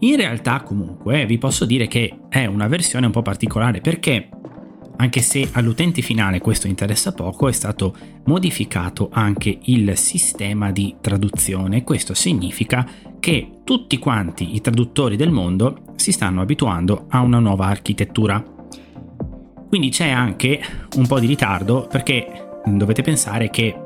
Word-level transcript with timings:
In 0.00 0.16
realtà 0.16 0.62
comunque 0.62 1.26
vi 1.26 1.38
posso 1.38 1.64
dire 1.64 1.86
che 1.86 2.20
è 2.28 2.46
una 2.46 2.68
versione 2.68 3.06
un 3.06 3.12
po' 3.12 3.22
particolare 3.22 3.80
perché 3.80 4.28
anche 4.96 5.20
se 5.20 5.48
all'utente 5.52 6.02
finale 6.02 6.40
questo 6.40 6.66
interessa 6.66 7.12
poco, 7.12 7.48
è 7.48 7.52
stato 7.52 7.96
modificato 8.24 9.08
anche 9.10 9.58
il 9.62 9.96
sistema 9.96 10.70
di 10.72 10.96
traduzione. 11.00 11.84
Questo 11.84 12.12
significa 12.12 12.86
che 13.18 13.60
tutti 13.64 13.98
quanti 13.98 14.54
i 14.54 14.60
traduttori 14.60 15.16
del 15.16 15.30
mondo 15.30 15.84
si 15.96 16.12
stanno 16.12 16.42
abituando 16.42 17.06
a 17.08 17.20
una 17.20 17.38
nuova 17.38 17.66
architettura. 17.66 18.44
Quindi 19.68 19.88
c'è 19.88 20.10
anche 20.10 20.60
un 20.96 21.06
po' 21.06 21.18
di 21.18 21.26
ritardo 21.26 21.86
perché 21.90 22.49
dovete 22.64 23.02
pensare 23.02 23.50
che 23.50 23.76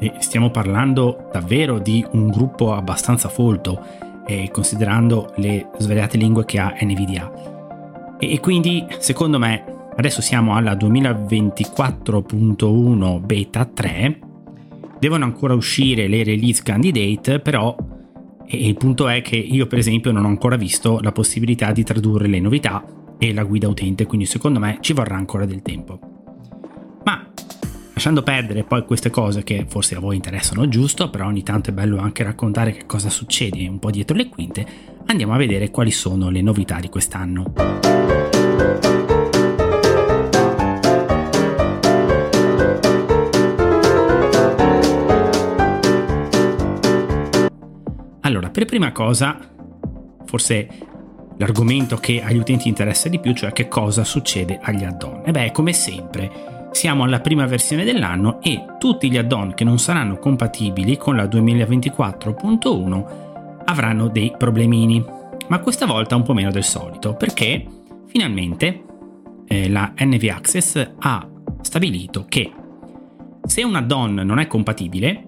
eh, 0.00 0.12
stiamo 0.18 0.50
parlando 0.50 1.28
davvero 1.32 1.78
di 1.78 2.04
un 2.12 2.28
gruppo 2.28 2.72
abbastanza 2.72 3.28
folto, 3.28 3.80
eh, 4.26 4.50
considerando 4.50 5.32
le 5.36 5.70
svariate 5.78 6.16
lingue 6.16 6.44
che 6.44 6.58
ha 6.58 6.74
NVIDIA. 6.80 8.16
E 8.18 8.40
quindi, 8.40 8.84
secondo 8.98 9.38
me, 9.38 9.64
adesso 9.96 10.20
siamo 10.20 10.54
alla 10.54 10.74
2024.1 10.74 13.24
beta 13.24 13.64
3, 13.64 14.18
devono 14.98 15.24
ancora 15.24 15.54
uscire 15.54 16.08
le 16.08 16.24
release 16.24 16.62
candidate, 16.62 17.40
però 17.40 17.74
il 18.50 18.76
punto 18.76 19.08
è 19.08 19.20
che 19.20 19.36
io 19.36 19.66
per 19.66 19.78
esempio 19.78 20.10
non 20.10 20.24
ho 20.24 20.28
ancora 20.28 20.56
visto 20.56 21.00
la 21.02 21.12
possibilità 21.12 21.72
di 21.72 21.84
tradurre 21.84 22.28
le 22.28 22.40
novità 22.40 22.82
e 23.18 23.34
la 23.34 23.44
guida 23.44 23.68
utente, 23.68 24.06
quindi 24.06 24.26
secondo 24.26 24.58
me 24.58 24.78
ci 24.80 24.92
vorrà 24.92 25.16
ancora 25.16 25.44
del 25.44 25.62
tempo. 25.62 26.17
Lasciando 27.98 28.22
perdere 28.22 28.62
poi 28.62 28.84
queste 28.84 29.10
cose 29.10 29.42
che 29.42 29.66
forse 29.68 29.96
a 29.96 29.98
voi 29.98 30.14
interessano 30.14 30.68
giusto, 30.68 31.10
però 31.10 31.26
ogni 31.26 31.42
tanto 31.42 31.70
è 31.70 31.72
bello 31.72 31.98
anche 31.98 32.22
raccontare 32.22 32.70
che 32.70 32.86
cosa 32.86 33.10
succede 33.10 33.66
un 33.66 33.80
po' 33.80 33.90
dietro 33.90 34.16
le 34.16 34.28
quinte, 34.28 34.64
andiamo 35.06 35.32
a 35.32 35.36
vedere 35.36 35.72
quali 35.72 35.90
sono 35.90 36.30
le 36.30 36.40
novità 36.40 36.78
di 36.78 36.88
quest'anno. 36.88 37.54
Allora, 48.20 48.50
per 48.50 48.64
prima 48.64 48.92
cosa, 48.92 49.40
forse 50.24 50.68
l'argomento 51.36 51.96
che 51.96 52.22
agli 52.22 52.38
utenti 52.38 52.68
interessa 52.68 53.08
di 53.08 53.18
più, 53.18 53.34
cioè 53.34 53.50
che 53.50 53.66
cosa 53.66 54.04
succede 54.04 54.60
agli 54.62 54.84
add-on. 54.84 55.22
E 55.24 55.32
beh, 55.32 55.50
come 55.50 55.72
sempre, 55.72 56.57
siamo 56.70 57.04
alla 57.04 57.20
prima 57.20 57.46
versione 57.46 57.84
dell'anno 57.84 58.40
e 58.42 58.64
tutti 58.78 59.10
gli 59.10 59.16
add-on 59.16 59.54
che 59.54 59.64
non 59.64 59.78
saranno 59.78 60.18
compatibili 60.18 60.96
con 60.96 61.16
la 61.16 61.24
2024.1 61.24 63.26
avranno 63.64 64.08
dei 64.08 64.32
problemini, 64.36 65.04
ma 65.48 65.58
questa 65.60 65.86
volta 65.86 66.16
un 66.16 66.22
po' 66.22 66.34
meno 66.34 66.50
del 66.50 66.64
solito, 66.64 67.14
perché 67.14 67.66
finalmente 68.06 68.84
eh, 69.46 69.68
la 69.68 69.92
NV 69.96 70.30
Access 70.34 70.92
ha 70.98 71.28
stabilito 71.60 72.24
che 72.28 72.52
se 73.44 73.62
un 73.62 73.76
add-on 73.76 74.14
non 74.14 74.38
è 74.38 74.46
compatibile, 74.46 75.26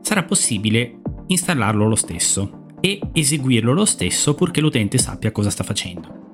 sarà 0.00 0.22
possibile 0.22 1.00
installarlo 1.26 1.88
lo 1.88 1.96
stesso 1.96 2.64
e 2.80 3.00
eseguirlo 3.12 3.72
lo 3.72 3.84
stesso 3.84 4.34
purché 4.34 4.60
l'utente 4.60 4.98
sappia 4.98 5.32
cosa 5.32 5.50
sta 5.50 5.64
facendo. 5.64 6.24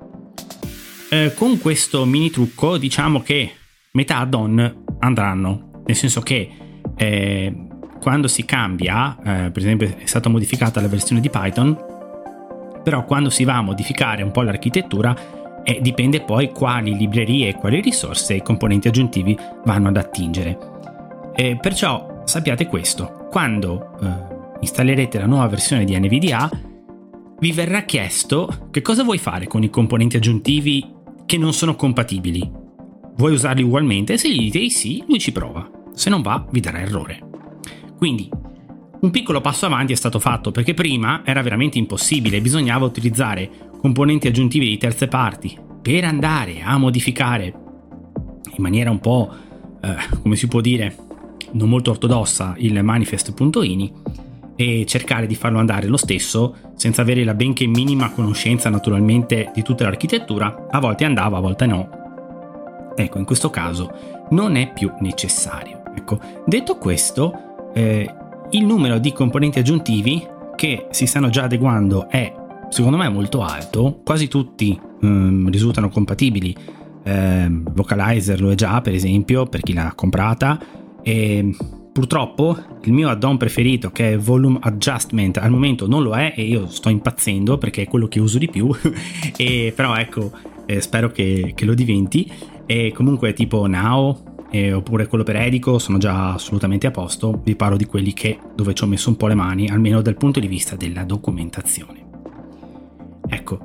Eh, 1.09 1.33
con 1.35 1.59
questo 1.59 2.05
mini 2.05 2.29
trucco 2.29 2.77
diciamo 2.77 3.21
che 3.21 3.51
metà 3.95 4.17
add-on 4.17 4.85
andranno, 4.99 5.83
nel 5.85 5.95
senso 5.95 6.21
che 6.21 6.49
eh, 6.95 7.67
quando 8.01 8.27
si 8.27 8.43
cambia, 8.43 9.15
eh, 9.19 9.51
per 9.51 9.61
esempio 9.61 9.87
è 9.97 10.05
stata 10.05 10.29
modificata 10.29 10.81
la 10.81 10.87
versione 10.87 11.21
di 11.21 11.29
Python, 11.29 11.77
però 12.83 13.05
quando 13.05 13.29
si 13.29 13.43
va 13.43 13.57
a 13.57 13.61
modificare 13.61 14.23
un 14.23 14.31
po' 14.31 14.41
l'architettura 14.41 15.61
eh, 15.63 15.79
dipende 15.79 16.21
poi 16.21 16.49
quali 16.49 16.97
librerie 16.97 17.49
e 17.49 17.55
quali 17.55 17.81
risorse 17.81 18.33
i 18.33 18.41
componenti 18.41 18.87
aggiuntivi 18.87 19.37
vanno 19.63 19.89
ad 19.89 19.97
attingere. 19.97 20.57
perciò 21.61 22.23
sappiate 22.25 22.65
questo, 22.65 23.27
quando 23.29 23.95
eh, 24.01 24.07
installerete 24.61 25.19
la 25.19 25.27
nuova 25.27 25.47
versione 25.47 25.85
di 25.85 25.97
NVDA 25.97 26.49
vi 27.37 27.51
verrà 27.51 27.83
chiesto 27.83 28.69
che 28.71 28.81
cosa 28.81 29.03
vuoi 29.03 29.19
fare 29.19 29.45
con 29.45 29.61
i 29.61 29.69
componenti 29.69 30.17
aggiuntivi 30.17 30.91
che 31.27 31.37
non 31.37 31.53
sono 31.53 31.75
compatibili 31.75 32.61
Vuoi 33.15 33.33
usarli 33.33 33.61
ugualmente? 33.61 34.17
Se 34.17 34.31
gli 34.31 34.49
dite 34.49 34.69
sì, 34.69 35.03
lui 35.07 35.19
ci 35.19 35.31
prova. 35.31 35.69
Se 35.93 36.09
non 36.09 36.21
va, 36.21 36.45
vi 36.49 36.59
darà 36.59 36.79
errore. 36.79 37.19
Quindi, 37.97 38.29
un 39.01 39.11
piccolo 39.11 39.39
passo 39.39 39.65
avanti 39.65 39.93
è 39.93 39.95
stato 39.95 40.19
fatto 40.19 40.51
perché 40.51 40.73
prima 40.73 41.21
era 41.23 41.41
veramente 41.41 41.77
impossibile, 41.77 42.41
bisognava 42.41 42.85
utilizzare 42.85 43.49
componenti 43.79 44.27
aggiuntivi 44.27 44.67
di 44.67 44.77
terze 44.77 45.07
parti 45.07 45.57
per 45.81 46.05
andare 46.05 46.61
a 46.63 46.77
modificare 46.77 47.53
in 48.55 48.63
maniera 48.63 48.89
un 48.89 48.99
po', 48.99 49.31
eh, 49.81 49.95
come 50.21 50.35
si 50.35 50.47
può 50.47 50.61
dire, 50.61 50.95
non 51.51 51.69
molto 51.69 51.91
ortodossa 51.91 52.55
il 52.57 52.81
manifest.ini 52.81 53.93
e 54.55 54.85
cercare 54.87 55.27
di 55.27 55.35
farlo 55.35 55.59
andare 55.59 55.87
lo 55.87 55.97
stesso 55.97 56.55
senza 56.75 57.01
avere 57.01 57.23
la 57.23 57.33
benché 57.33 57.67
minima 57.67 58.11
conoscenza 58.11 58.69
naturalmente 58.69 59.51
di 59.53 59.61
tutta 59.61 59.83
l'architettura, 59.83 60.67
a 60.69 60.79
volte 60.79 61.05
andava, 61.05 61.37
a 61.37 61.41
volte 61.41 61.65
no, 61.65 62.02
Ecco, 62.95 63.17
in 63.17 63.25
questo 63.25 63.49
caso 63.49 63.91
non 64.29 64.55
è 64.55 64.71
più 64.71 64.91
necessario. 64.99 65.81
Ecco, 65.95 66.19
detto 66.45 66.77
questo, 66.77 67.71
eh, 67.73 68.13
il 68.51 68.65
numero 68.65 68.99
di 68.99 69.13
componenti 69.13 69.59
aggiuntivi 69.59 70.27
che 70.55 70.87
si 70.91 71.05
stanno 71.05 71.29
già 71.29 71.43
adeguando 71.43 72.07
è 72.07 72.41
secondo 72.69 72.97
me 72.97 73.07
molto 73.09 73.41
alto, 73.43 74.01
quasi 74.03 74.27
tutti 74.27 74.79
ehm, 75.01 75.49
risultano 75.49 75.89
compatibili. 75.89 76.55
Eh, 77.03 77.47
Vocalizer 77.49 78.41
lo 78.41 78.51
è 78.51 78.55
già, 78.55 78.81
per 78.81 78.93
esempio, 78.93 79.45
per 79.45 79.61
chi 79.61 79.73
l'ha 79.73 79.93
comprata. 79.95 80.59
E 81.03 81.55
purtroppo 81.91 82.57
il 82.83 82.91
mio 82.91 83.09
add-on 83.09 83.37
preferito, 83.37 83.91
che 83.91 84.13
è 84.13 84.17
Volume 84.17 84.57
Adjustment, 84.61 85.37
al 85.37 85.51
momento 85.51 85.87
non 85.87 86.01
lo 86.01 86.15
è 86.15 86.33
e 86.35 86.43
io 86.43 86.67
sto 86.67 86.89
impazzendo 86.89 87.57
perché 87.57 87.83
è 87.83 87.87
quello 87.87 88.07
che 88.07 88.19
uso 88.19 88.39
di 88.39 88.49
più. 88.49 88.69
e, 89.37 89.71
però 89.75 89.95
ecco, 89.95 90.31
eh, 90.65 90.81
spero 90.81 91.09
che, 91.09 91.53
che 91.55 91.65
lo 91.65 91.73
diventi. 91.73 92.31
E 92.65 92.91
comunque 92.93 93.33
tipo 93.33 93.67
Now 93.67 94.33
eh, 94.53 94.71
oppure 94.71 95.07
quello 95.07 95.23
per 95.23 95.35
Edico 95.37 95.79
sono 95.79 95.97
già 95.97 96.33
assolutamente 96.33 96.85
a 96.85 96.91
posto, 96.91 97.41
vi 97.43 97.55
parlo 97.55 97.75
di 97.75 97.85
quelli 97.85 98.13
che, 98.13 98.37
dove 98.53 98.75
ci 98.75 98.83
ho 98.83 98.87
messo 98.87 99.09
un 99.09 99.17
po' 99.17 99.25
le 99.25 99.33
mani, 99.33 99.67
almeno 99.67 99.99
dal 100.01 100.15
punto 100.15 100.39
di 100.39 100.45
vista 100.45 100.75
della 100.75 101.03
documentazione. 101.03 102.05
Ecco, 103.27 103.59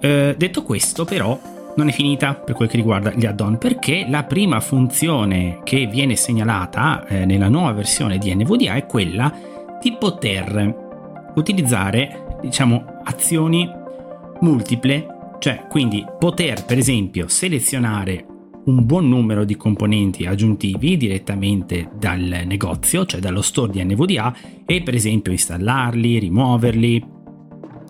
eh, 0.00 0.34
detto 0.38 0.62
questo 0.62 1.04
però 1.04 1.38
non 1.76 1.88
è 1.88 1.92
finita 1.92 2.34
per 2.34 2.54
quel 2.54 2.68
che 2.68 2.76
riguarda 2.76 3.12
gli 3.12 3.26
add-on 3.26 3.58
perché 3.58 4.06
la 4.08 4.24
prima 4.24 4.60
funzione 4.60 5.60
che 5.62 5.86
viene 5.86 6.16
segnalata 6.16 7.06
eh, 7.06 7.26
nella 7.26 7.48
nuova 7.48 7.72
versione 7.72 8.16
di 8.16 8.34
NVDA 8.34 8.74
è 8.74 8.86
quella 8.86 9.32
di 9.80 9.94
poter 9.98 11.32
utilizzare 11.34 12.38
diciamo 12.40 13.00
azioni 13.04 13.70
multiple 14.40 15.09
cioè 15.40 15.66
quindi 15.68 16.04
poter 16.18 16.64
per 16.66 16.78
esempio 16.78 17.26
selezionare 17.26 18.26
un 18.66 18.84
buon 18.84 19.08
numero 19.08 19.44
di 19.44 19.56
componenti 19.56 20.26
aggiuntivi 20.26 20.98
direttamente 20.98 21.90
dal 21.98 22.42
negozio, 22.44 23.06
cioè 23.06 23.18
dallo 23.18 23.40
store 23.40 23.72
di 23.72 23.82
NVDA, 23.82 24.36
e 24.66 24.82
per 24.82 24.94
esempio 24.94 25.32
installarli, 25.32 26.18
rimuoverli. 26.18 27.04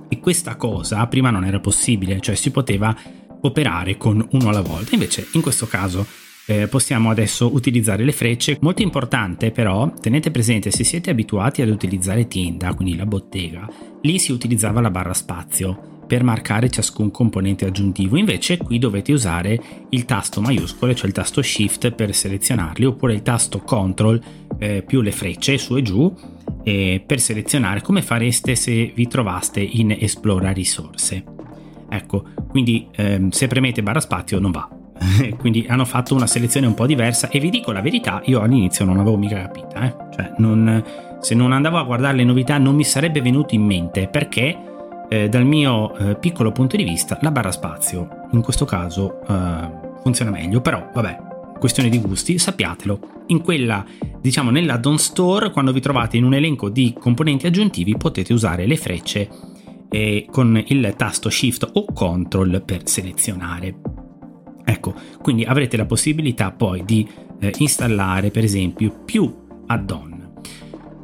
E 0.08 0.20
questa 0.20 0.54
cosa 0.54 1.04
prima 1.08 1.30
non 1.30 1.44
era 1.44 1.58
possibile, 1.58 2.20
cioè 2.20 2.36
si 2.36 2.52
poteva 2.52 2.96
operare 3.42 3.96
con 3.96 4.24
uno 4.30 4.48
alla 4.48 4.62
volta. 4.62 4.94
Invece 4.94 5.26
in 5.32 5.40
questo 5.40 5.66
caso 5.66 6.06
eh, 6.46 6.68
possiamo 6.68 7.10
adesso 7.10 7.52
utilizzare 7.52 8.04
le 8.04 8.12
frecce. 8.12 8.58
Molto 8.60 8.82
importante 8.82 9.50
però, 9.50 9.92
tenete 10.00 10.30
presente 10.30 10.70
se 10.70 10.84
siete 10.84 11.10
abituati 11.10 11.62
ad 11.62 11.68
utilizzare 11.68 12.28
Tienda, 12.28 12.72
quindi 12.74 12.96
la 12.96 13.06
bottega, 13.06 13.68
lì 14.02 14.20
si 14.20 14.30
utilizzava 14.30 14.80
la 14.80 14.90
barra 14.90 15.14
spazio 15.14 15.98
per 16.10 16.24
marcare 16.24 16.68
ciascun 16.68 17.12
componente 17.12 17.66
aggiuntivo, 17.66 18.16
invece 18.16 18.56
qui 18.56 18.80
dovete 18.80 19.12
usare 19.12 19.86
il 19.90 20.06
tasto 20.06 20.40
maiuscolo, 20.40 20.92
cioè 20.92 21.06
il 21.06 21.12
tasto 21.12 21.40
Shift 21.40 21.92
per 21.92 22.12
selezionarli, 22.12 22.84
oppure 22.84 23.12
il 23.12 23.22
tasto 23.22 23.60
Ctrl 23.60 24.20
eh, 24.58 24.82
più 24.82 25.02
le 25.02 25.12
frecce 25.12 25.56
su 25.56 25.76
e 25.76 25.82
giù 25.82 26.12
eh, 26.64 27.00
per 27.06 27.20
selezionare 27.20 27.80
come 27.80 28.02
fareste 28.02 28.56
se 28.56 28.90
vi 28.92 29.06
trovaste 29.06 29.60
in 29.60 29.96
esplora 30.00 30.50
risorse. 30.50 31.22
Ecco, 31.88 32.24
quindi 32.48 32.88
ehm, 32.90 33.28
se 33.30 33.46
premete 33.46 33.80
barra 33.80 34.00
spazio 34.00 34.40
non 34.40 34.50
va. 34.50 34.68
quindi 35.38 35.64
hanno 35.68 35.84
fatto 35.84 36.16
una 36.16 36.26
selezione 36.26 36.66
un 36.66 36.74
po' 36.74 36.86
diversa 36.86 37.28
e 37.28 37.38
vi 37.38 37.50
dico 37.50 37.70
la 37.70 37.82
verità, 37.82 38.20
io 38.24 38.40
all'inizio 38.40 38.84
non 38.84 38.98
avevo 38.98 39.16
mica 39.16 39.42
capita, 39.42 39.84
eh? 39.84 39.94
cioè 40.12 40.32
non, 40.38 40.82
se 41.20 41.36
non 41.36 41.52
andavo 41.52 41.78
a 41.78 41.84
guardare 41.84 42.16
le 42.16 42.24
novità 42.24 42.58
non 42.58 42.74
mi 42.74 42.82
sarebbe 42.82 43.22
venuto 43.22 43.54
in 43.54 43.62
mente 43.62 44.08
perché 44.08 44.69
eh, 45.10 45.28
dal 45.28 45.44
mio 45.44 45.94
eh, 45.96 46.14
piccolo 46.14 46.52
punto 46.52 46.76
di 46.76 46.84
vista 46.84 47.18
la 47.20 47.32
barra 47.32 47.50
spazio 47.50 48.28
in 48.30 48.42
questo 48.42 48.64
caso 48.64 49.20
eh, 49.26 49.70
funziona 50.02 50.30
meglio, 50.30 50.60
però 50.60 50.88
vabbè, 50.94 51.18
questione 51.58 51.88
di 51.88 52.00
gusti, 52.00 52.38
sappiatelo. 52.38 53.24
In 53.26 53.42
quella, 53.42 53.84
diciamo 54.20 54.50
nell'add-on 54.50 54.98
store, 54.98 55.50
quando 55.50 55.72
vi 55.72 55.80
trovate 55.80 56.16
in 56.16 56.24
un 56.24 56.34
elenco 56.34 56.68
di 56.68 56.94
componenti 56.98 57.46
aggiuntivi 57.46 57.96
potete 57.96 58.32
usare 58.32 58.66
le 58.66 58.76
frecce 58.76 59.28
eh, 59.90 60.26
con 60.30 60.62
il 60.68 60.94
tasto 60.96 61.28
Shift 61.28 61.68
o 61.72 61.84
Control 61.92 62.62
per 62.64 62.88
selezionare. 62.88 63.74
Ecco, 64.64 64.94
quindi 65.20 65.44
avrete 65.44 65.76
la 65.76 65.86
possibilità 65.86 66.52
poi 66.52 66.84
di 66.84 67.06
eh, 67.40 67.52
installare 67.58 68.30
per 68.30 68.44
esempio 68.44 69.02
più 69.04 69.32
add-on. 69.66 70.19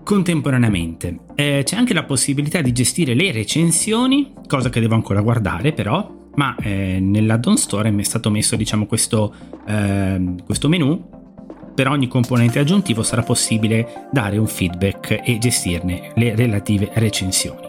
Contemporaneamente. 0.07 1.19
Eh, 1.35 1.63
c'è 1.65 1.75
anche 1.75 1.93
la 1.93 2.05
possibilità 2.05 2.61
di 2.61 2.71
gestire 2.71 3.13
le 3.13 3.33
recensioni, 3.33 4.35
cosa 4.47 4.69
che 4.69 4.79
devo 4.79 4.95
ancora 4.95 5.21
guardare 5.21 5.73
però, 5.73 6.29
ma 6.37 6.55
eh, 6.61 7.01
nell'add-on 7.01 7.57
store 7.57 7.91
mi 7.91 8.03
è 8.03 8.05
stato 8.05 8.31
messo 8.31 8.55
diciamo 8.55 8.87
questo, 8.87 9.35
eh, 9.67 10.35
questo 10.45 10.69
menu. 10.69 11.11
Per 11.75 11.89
ogni 11.89 12.07
componente 12.07 12.61
aggiuntivo 12.61 13.03
sarà 13.03 13.23
possibile 13.23 14.07
dare 14.13 14.39
un 14.39 14.47
feedback 14.47 15.23
e 15.25 15.39
gestirne 15.39 16.13
le 16.15 16.37
relative 16.37 16.89
recensioni. 16.95 17.69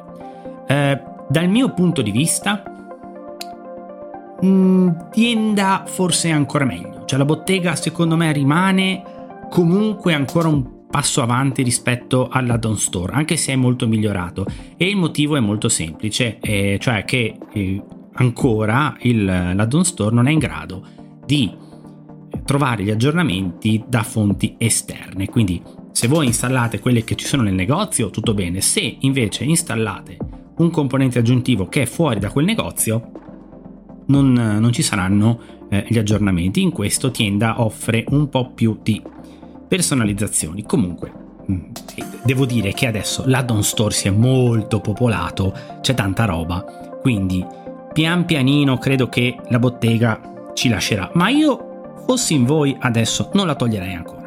Eh, 0.67 1.01
dal 1.27 1.49
mio 1.49 1.73
punto 1.73 2.03
di 2.03 2.11
vista, 2.11 2.61
mh, 4.41 4.47
mm, 4.47 4.89
tienda 5.09 5.85
forse 5.87 6.29
ancora 6.29 6.65
meglio, 6.65 7.03
cioè 7.05 7.17
la 7.17 7.25
bottega 7.25 7.75
secondo 7.75 8.15
me 8.15 8.31
rimane 8.31 9.01
comunque 9.49 10.13
ancora 10.13 10.49
un 10.49 10.76
passo 10.89 11.21
avanti 11.21 11.63
rispetto 11.63 12.27
all'add-on 12.27 12.77
store, 12.77 13.13
anche 13.13 13.37
se 13.37 13.53
è 13.53 13.55
molto 13.55 13.87
migliorato. 13.87 14.45
E 14.77 14.87
il 14.87 14.95
motivo 14.95 15.35
è 15.35 15.39
molto 15.39 15.69
semplice, 15.69 16.39
eh, 16.39 16.77
cioè 16.79 17.05
che 17.05 17.37
eh, 17.53 17.83
ancora 18.13 18.95
il, 19.01 19.25
l'add-on 19.25 19.85
store 19.85 20.15
non 20.15 20.27
è 20.27 20.31
in 20.31 20.39
grado 20.39 20.85
di 21.25 21.51
trovare 22.45 22.83
gli 22.83 22.91
aggiornamenti 22.91 23.83
da 23.87 24.03
fonti 24.03 24.55
esterne, 24.57 25.27
quindi 25.27 25.61
se 25.91 26.07
voi 26.07 26.27
installate 26.27 26.79
quelle 26.79 27.03
che 27.03 27.15
ci 27.15 27.25
sono 27.25 27.41
nel 27.41 27.55
negozio 27.55 28.09
tutto 28.09 28.33
bene, 28.33 28.61
se 28.61 28.97
invece 28.99 29.43
installate 29.43 30.17
un 30.57 30.69
componente 30.69 31.19
aggiuntivo 31.19 31.67
che 31.67 31.83
è 31.83 31.85
fuori 31.85 32.19
da 32.19 32.29
quel 32.31 32.45
negozio 32.45 33.11
non, 34.07 34.31
non 34.31 34.71
ci 34.71 34.81
saranno 34.81 35.39
eh, 35.69 35.85
gli 35.87 35.97
aggiornamenti. 35.97 36.61
In 36.61 36.71
questo 36.71 37.11
Tienda 37.11 37.61
offre 37.61 38.05
un 38.09 38.29
po' 38.29 38.51
più 38.53 38.79
di 38.81 39.01
personalizzazioni. 39.67 40.63
Comunque, 40.63 41.11
mm, 41.51 41.59
devo 42.23 42.45
dire 42.45 42.73
che 42.73 42.87
adesso 42.87 43.23
l'add-on 43.25 43.63
store 43.63 43.93
si 43.93 44.07
è 44.07 44.11
molto 44.11 44.79
popolato, 44.79 45.53
c'è 45.81 45.93
tanta 45.93 46.25
roba, 46.25 46.63
quindi 47.01 47.45
pian 47.93 48.25
pianino 48.25 48.77
credo 48.77 49.09
che 49.09 49.35
la 49.49 49.59
bottega 49.59 50.51
ci 50.53 50.69
lascerà. 50.69 51.09
Ma 51.13 51.29
io, 51.29 51.95
fossi 52.05 52.33
in 52.33 52.45
voi, 52.45 52.75
adesso 52.79 53.29
non 53.33 53.47
la 53.47 53.55
toglierei 53.55 53.93
ancora. 53.93 54.17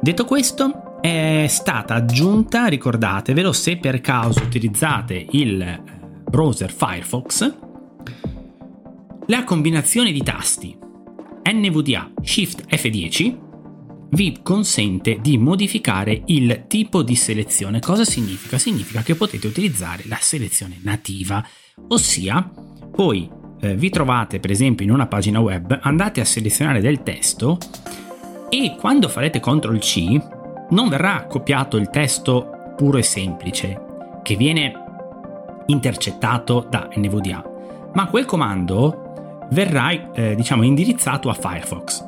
Detto 0.00 0.26
questo, 0.26 0.83
è 1.04 1.44
stata 1.48 1.96
aggiunta, 1.96 2.64
ricordatevelo, 2.64 3.52
se 3.52 3.76
per 3.76 4.00
caso 4.00 4.42
utilizzate 4.42 5.26
il 5.32 5.60
eh, 5.60 5.82
browser 6.30 6.72
Firefox, 6.72 7.54
la 9.26 9.44
combinazione 9.44 10.12
di 10.12 10.22
tasti 10.22 10.74
NVDA 11.42 12.10
Shift 12.22 12.64
F10 12.74 13.38
vi 14.12 14.38
consente 14.42 15.18
di 15.20 15.36
modificare 15.36 16.22
il 16.24 16.64
tipo 16.68 17.02
di 17.02 17.16
selezione. 17.16 17.80
Cosa 17.80 18.06
significa? 18.06 18.56
Significa 18.56 19.02
che 19.02 19.14
potete 19.14 19.46
utilizzare 19.46 20.04
la 20.06 20.18
selezione 20.18 20.78
nativa, 20.84 21.46
ossia 21.88 22.50
voi 22.92 23.28
eh, 23.60 23.76
vi 23.76 23.90
trovate 23.90 24.40
per 24.40 24.50
esempio 24.50 24.86
in 24.86 24.90
una 24.90 25.06
pagina 25.06 25.40
web, 25.40 25.78
andate 25.82 26.22
a 26.22 26.24
selezionare 26.24 26.80
del 26.80 27.02
testo 27.02 27.58
e 28.48 28.74
quando 28.80 29.10
farete 29.10 29.38
CTRL 29.38 29.78
C 29.80 30.42
non 30.74 30.88
verrà 30.88 31.26
copiato 31.26 31.76
il 31.76 31.88
testo 31.88 32.50
puro 32.76 32.98
e 32.98 33.02
semplice 33.02 33.80
che 34.22 34.34
viene 34.34 34.72
intercettato 35.66 36.66
da 36.68 36.88
NVDA, 36.92 37.90
ma 37.94 38.06
quel 38.08 38.24
comando 38.24 39.46
verrà 39.50 40.12
eh, 40.12 40.34
diciamo 40.34 40.64
indirizzato 40.64 41.30
a 41.30 41.34
Firefox. 41.34 42.04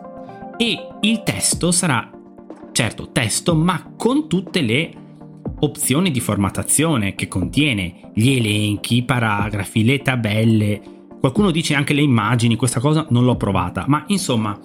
E 0.57 0.89
il 1.01 1.23
testo 1.23 1.71
sarà 1.71 2.11
certo 2.73 3.11
testo 3.13 3.55
ma 3.55 3.95
con 3.97 4.29
tutte 4.29 4.61
le 4.61 4.91
opzioni 5.61 6.11
di 6.11 6.21
formattazione 6.21 7.15
che 7.15 7.29
contiene 7.29 8.11
gli 8.15 8.31
elenchi, 8.31 8.97
i 8.97 9.05
paragrafi, 9.05 9.85
le 9.85 10.01
tabelle, 10.01 10.81
qualcuno 11.21 11.51
dice 11.51 11.75
anche 11.75 11.95
le 11.95 12.03
immagini, 12.03 12.57
questa 12.57 12.81
cosa 12.81 13.07
non 13.11 13.25
l'ho 13.25 13.37
provata, 13.37 13.85
ma 13.87 14.05
insomma 14.09 14.59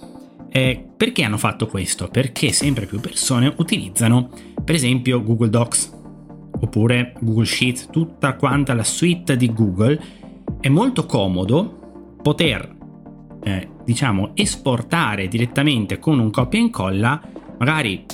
eh, 0.53 0.86
perché 0.98 1.24
hanno 1.24 1.38
fatto 1.38 1.65
questo? 1.65 2.09
Perché 2.09 2.51
sempre 2.51 2.86
più 2.86 3.00
persone 3.00 3.53
utilizzano 3.57 4.30
per 4.63 4.75
esempio 4.75 5.24
Google 5.24 5.50
Docs 5.50 6.00
oppure 6.59 7.13
Google 7.21 7.45
Sheet, 7.45 7.89
tutta 7.89 8.36
quanta 8.36 8.74
la 8.74 8.83
suite 8.83 9.38
di 9.38 9.51
Google. 9.53 10.00
È 10.59 10.68
molto 10.68 11.06
comodo 11.06 12.18
poter 12.21 12.75
eh, 13.44 13.69
diciamo 13.86 14.31
esportare 14.36 15.30
direttamente 15.30 16.00
con 16.00 16.20
un 16.20 16.29
copia 16.29 16.60
e 16.60 16.63
incolla 16.63 17.22
magari 17.58 18.05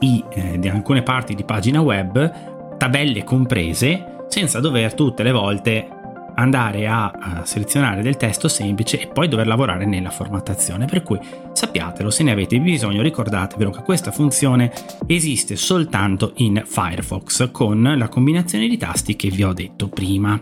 i, 0.00 0.24
eh, 0.30 0.58
di 0.58 0.68
alcune 0.68 1.02
parti 1.02 1.34
di 1.34 1.44
pagina 1.44 1.80
web 1.80 2.76
tabelle 2.78 3.22
comprese 3.22 4.24
senza 4.28 4.60
dover 4.60 4.94
tutte 4.94 5.22
le 5.22 5.30
volte 5.30 5.93
andare 6.34 6.86
a, 6.86 7.42
selezionare 7.44 8.02
del 8.02 8.16
testo 8.16 8.48
semplice 8.48 9.00
e 9.00 9.06
poi 9.06 9.28
dover 9.28 9.46
lavorare 9.46 9.86
nella 9.86 10.10
formattazione. 10.10 10.86
Per 10.86 11.02
cui 11.02 11.18
sappiatelo, 11.52 12.10
se 12.10 12.22
ne 12.22 12.32
avete 12.32 12.58
bisogno 12.58 13.02
ricordatevelo 13.02 13.70
che 13.70 13.82
questa 13.82 14.10
funzione 14.10 14.72
esiste 15.06 15.56
soltanto 15.56 16.32
in 16.36 16.62
Firefox 16.64 17.50
con 17.50 17.94
la 17.96 18.08
combinazione 18.08 18.68
di 18.68 18.76
tasti 18.76 19.16
che 19.16 19.28
vi 19.28 19.44
ho 19.44 19.52
detto 19.52 19.88
prima. 19.88 20.40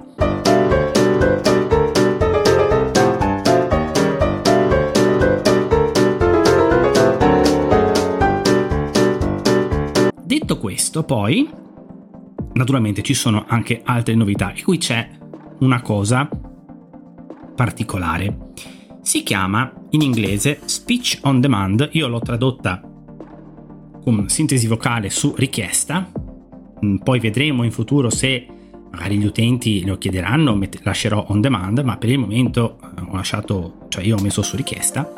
Detto 10.24 10.56
questo, 10.58 11.02
poi, 11.02 11.46
naturalmente 12.54 13.02
ci 13.02 13.12
sono 13.12 13.44
anche 13.46 13.82
altre 13.84 14.14
novità 14.14 14.52
e 14.54 14.62
qui 14.62 14.78
c'è 14.78 15.20
una 15.62 15.80
cosa 15.80 16.28
particolare. 17.54 18.52
Si 19.00 19.22
chiama 19.22 19.72
in 19.90 20.02
inglese 20.02 20.60
Speech 20.64 21.20
on 21.22 21.40
Demand, 21.40 21.88
io 21.92 22.08
l'ho 22.08 22.20
tradotta 22.20 22.80
con 24.02 24.28
sintesi 24.28 24.66
vocale 24.66 25.10
su 25.10 25.34
richiesta, 25.36 26.10
mm, 26.84 26.96
poi 26.96 27.20
vedremo 27.20 27.62
in 27.62 27.70
futuro 27.70 28.10
se 28.10 28.46
magari 28.90 29.16
gli 29.16 29.24
utenti 29.24 29.84
lo 29.86 29.96
chiederanno, 29.96 30.58
lascerò 30.82 31.24
on 31.28 31.40
demand, 31.40 31.78
ma 31.78 31.96
per 31.96 32.10
il 32.10 32.18
momento 32.18 32.78
eh, 32.80 33.00
ho 33.08 33.14
lasciato, 33.14 33.86
cioè 33.88 34.04
io 34.04 34.18
ho 34.18 34.20
messo 34.20 34.42
su 34.42 34.54
richiesta, 34.54 35.10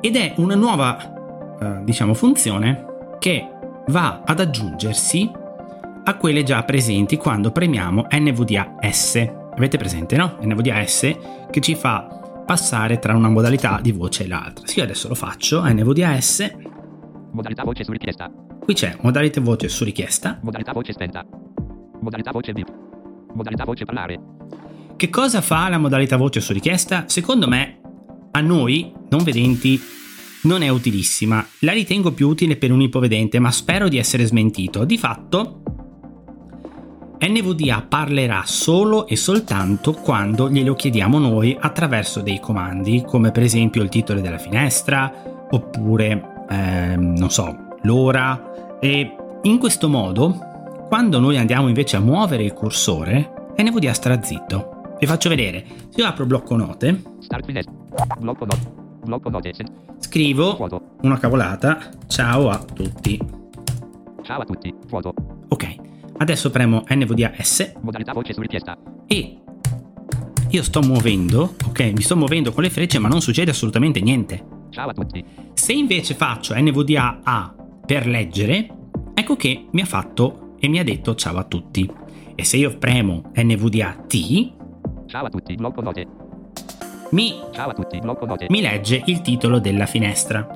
ed 0.00 0.14
è 0.14 0.34
una 0.36 0.54
nuova, 0.54 1.58
eh, 1.58 1.84
diciamo, 1.84 2.14
funzione 2.14 2.84
che 3.18 3.48
va 3.88 4.22
ad 4.24 4.38
aggiungersi 4.38 5.28
a 6.08 6.16
quelle 6.16 6.44
già 6.44 6.62
presenti 6.62 7.16
quando 7.16 7.50
premiamo 7.50 8.06
NVDA 8.08 8.76
S. 8.80 9.28
Avete 9.56 9.76
presente, 9.76 10.16
no? 10.16 10.38
NVDA 10.40 10.86
S 10.86 11.16
che 11.50 11.60
ci 11.60 11.74
fa 11.74 12.44
passare 12.46 13.00
tra 13.00 13.16
una 13.16 13.28
modalità 13.28 13.80
di 13.82 13.90
voce 13.90 14.22
e 14.22 14.28
l'altra. 14.28 14.68
Sì, 14.68 14.80
adesso 14.80 15.08
lo 15.08 15.16
faccio, 15.16 15.64
NVDA 15.64 16.20
S. 16.20 16.54
Modalità 17.32 17.64
voce 17.64 17.82
su 17.82 17.90
richiesta. 17.90 18.30
Qui 18.60 18.72
c'è 18.74 18.96
modalità 19.00 19.40
voce 19.40 19.68
su 19.68 19.82
richiesta. 19.82 20.38
Modalità 20.42 20.72
voce 20.72 20.92
spenta. 20.92 21.26
Modalità 22.00 22.30
voce 22.30 22.52
VIP. 22.52 22.72
Modalità 23.34 23.64
voce 23.64 23.84
parlare. 23.84 24.20
Che 24.94 25.10
cosa 25.10 25.40
fa 25.40 25.68
la 25.68 25.78
modalità 25.78 26.16
voce 26.16 26.40
su 26.40 26.52
richiesta? 26.52 27.04
Secondo 27.08 27.48
me, 27.48 27.80
a 28.30 28.40
noi 28.40 28.92
non 29.08 29.24
vedenti 29.24 29.80
non 30.42 30.62
è 30.62 30.68
utilissima. 30.68 31.44
La 31.60 31.72
ritengo 31.72 32.12
più 32.12 32.28
utile 32.28 32.56
per 32.56 32.70
un 32.70 32.80
ipovedente, 32.80 33.40
ma 33.40 33.50
spero 33.50 33.88
di 33.88 33.98
essere 33.98 34.24
smentito. 34.24 34.84
Di 34.84 34.96
fatto, 34.96 35.62
NVDA 37.18 37.84
parlerà 37.88 38.42
solo 38.44 39.06
e 39.06 39.16
soltanto 39.16 39.92
quando 39.92 40.50
glielo 40.50 40.74
chiediamo 40.74 41.18
noi 41.18 41.56
attraverso 41.58 42.20
dei 42.20 42.40
comandi, 42.40 43.02
come 43.06 43.32
per 43.32 43.42
esempio 43.42 43.82
il 43.82 43.88
titolo 43.88 44.20
della 44.20 44.38
finestra, 44.38 45.12
oppure, 45.50 46.46
ehm, 46.48 47.16
non 47.16 47.30
so, 47.30 47.56
l'ora. 47.82 48.78
E 48.80 49.16
in 49.42 49.58
questo 49.58 49.88
modo, 49.88 50.84
quando 50.88 51.18
noi 51.18 51.38
andiamo 51.38 51.68
invece 51.68 51.96
a 51.96 52.00
muovere 52.00 52.44
il 52.44 52.52
cursore, 52.52 53.52
NVDA 53.56 53.92
starà 53.92 54.22
zitto. 54.22 54.96
Vi 54.98 55.06
faccio 55.06 55.28
vedere. 55.28 55.64
Se 55.88 56.00
io 56.00 56.06
apro 56.06 56.26
blocco 56.26 56.54
note, 56.56 57.02
Start 57.20 57.44
finestra. 57.44 57.72
Blocco 58.18 58.44
note. 58.44 58.72
Blocco 59.04 59.30
note. 59.30 59.54
Sen- 59.54 59.72
scrivo 59.98 60.56
una 61.02 61.18
cavolata, 61.18 61.78
ciao 62.06 62.50
a 62.50 62.58
tutti. 62.58 63.18
Ciao 64.22 64.40
a 64.40 64.44
tutti. 64.44 64.74
Ok, 65.48 65.76
adesso 66.18 66.50
premo 66.50 66.84
NVDA 66.88 67.32
S 67.40 67.72
Modalità 67.80 68.12
voce 68.12 68.32
su 68.32 68.40
richiesta. 68.40 68.76
e 69.06 69.38
io 70.48 70.62
sto 70.62 70.80
muovendo, 70.80 71.54
ok, 71.66 71.92
mi 71.94 72.02
sto 72.02 72.16
muovendo 72.16 72.52
con 72.52 72.62
le 72.62 72.70
frecce 72.70 72.98
ma 72.98 73.08
non 73.08 73.20
succede 73.20 73.50
assolutamente 73.50 74.00
niente. 74.00 74.44
Ciao 74.70 74.88
a 74.88 74.92
tutti. 74.92 75.24
Se 75.54 75.72
invece 75.72 76.14
faccio 76.14 76.54
NVDA 76.56 77.20
A 77.24 77.54
per 77.84 78.06
leggere, 78.06 78.68
ecco 79.14 79.36
che 79.36 79.66
mi 79.70 79.80
ha 79.80 79.84
fatto 79.86 80.54
e 80.58 80.68
mi 80.68 80.78
ha 80.78 80.84
detto 80.84 81.14
ciao 81.14 81.36
a 81.36 81.44
tutti. 81.44 81.90
E 82.34 82.44
se 82.44 82.56
io 82.58 82.76
premo 82.78 83.30
NVDA 83.34 84.04
T, 84.06 84.52
Ciao 85.06 85.26
a 85.26 85.28
tutti. 85.30 85.54
Blocco 85.54 85.80
note. 85.82 86.06
mi, 87.10 87.34
Ciao 87.52 87.70
a 87.70 87.72
tutti. 87.74 87.98
Blocco 87.98 88.26
note. 88.26 88.46
mi 88.48 88.60
legge 88.60 89.02
il 89.06 89.20
titolo 89.22 89.58
della 89.58 89.86
finestra. 89.86 90.46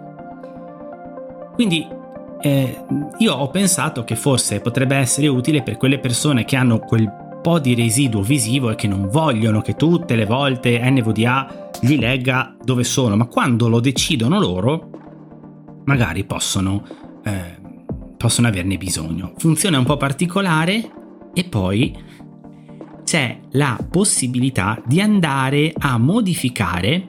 Quindi 1.54 1.86
eh, 2.40 2.84
io 3.18 3.34
ho 3.34 3.48
pensato 3.50 4.04
che 4.04 4.16
forse 4.16 4.60
potrebbe 4.60 4.96
essere 4.96 5.26
utile 5.28 5.62
per 5.62 5.76
quelle 5.76 5.98
persone 5.98 6.44
che 6.44 6.56
hanno 6.56 6.78
quel 6.78 7.38
po' 7.42 7.58
di 7.58 7.74
residuo 7.74 8.22
visivo 8.22 8.70
e 8.70 8.74
che 8.74 8.86
non 8.86 9.08
vogliono 9.08 9.60
che 9.62 9.76
tutte 9.76 10.14
le 10.14 10.26
volte 10.26 10.78
NVDA 10.82 11.70
gli 11.80 11.98
legga 11.98 12.54
dove 12.62 12.84
sono, 12.84 13.16
ma 13.16 13.26
quando 13.26 13.68
lo 13.68 13.80
decidono 13.80 14.38
loro, 14.38 14.90
magari 15.84 16.24
possono, 16.24 16.82
eh, 17.24 17.58
possono 18.16 18.48
averne 18.48 18.76
bisogno. 18.76 19.32
Funziona 19.36 19.78
un 19.78 19.84
po' 19.84 19.96
particolare 19.96 20.92
e 21.32 21.44
poi 21.44 21.96
c'è 23.04 23.40
la 23.52 23.78
possibilità 23.90 24.80
di 24.84 25.00
andare 25.00 25.72
a 25.76 25.98
modificare 25.98 27.08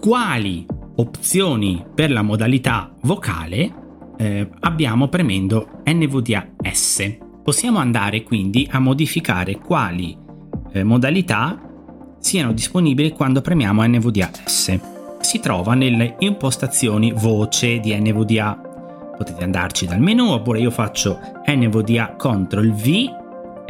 quali 0.00 0.66
opzioni 0.96 1.84
per 1.94 2.10
la 2.10 2.22
modalità 2.22 2.92
vocale 3.02 3.72
eh, 4.16 4.48
abbiamo 4.60 5.08
premendo 5.08 5.82
NVDA 5.84 6.46
S. 6.70 7.16
Possiamo 7.42 7.78
andare 7.78 8.22
quindi 8.22 8.68
a 8.70 8.78
modificare 8.78 9.58
quali 9.58 10.16
eh, 10.72 10.84
modalità 10.84 11.58
siano 12.18 12.52
disponibili 12.52 13.12
quando 13.12 13.40
premiamo 13.40 13.82
NVDA 13.86 14.30
S. 14.44 14.78
Si 15.20 15.40
trova 15.40 15.74
nelle 15.74 16.16
impostazioni 16.18 17.12
voce 17.12 17.80
di 17.80 17.98
NVDA. 17.98 19.14
Potete 19.16 19.42
andarci 19.42 19.86
dal 19.86 20.00
menu 20.00 20.30
oppure 20.30 20.60
io 20.60 20.70
faccio 20.70 21.18
NVDA 21.46 22.16
CTRL 22.16 22.70
V 22.72 23.18